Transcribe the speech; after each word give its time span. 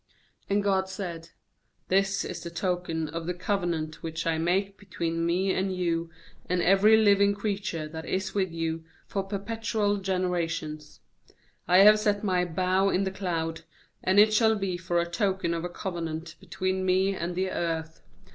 12And 0.49 0.63
God 0.63 0.89
said: 0.89 1.29
'This 1.89 2.25
is 2.25 2.41
the 2.41 2.49
token 2.49 3.07
of 3.09 3.27
the 3.27 3.35
covenant 3.35 4.01
which 4.01 4.25
I 4.25 4.39
make 4.39 4.75
between 4.75 5.27
Me 5.27 5.53
and 5.53 5.75
you 5.75 6.09
and 6.49 6.59
every 6.59 6.97
living 6.97 7.35
creature 7.35 7.87
that 7.87 8.07
is 8.07 8.33
with 8.33 8.51
you, 8.51 8.83
for 9.05 9.21
perpetual 9.21 9.97
generations: 9.97 11.01
WI 11.67 11.83
have 11.83 11.99
set 11.99 12.23
My 12.23 12.43
bow 12.45 12.89
in 12.89 13.03
the 13.03 13.11
cloud, 13.11 13.61
and 14.03 14.17
it 14.19 14.33
shall 14.33 14.55
be 14.55 14.75
for 14.75 14.99
a 14.99 15.05
token 15.07 15.53
of 15.53 15.63
a 15.63 15.69
covenant 15.69 16.33
between 16.39 16.83
Me 16.83 17.13
and 17.15 17.35
the 17.35 17.51
earth. 17.51 18.01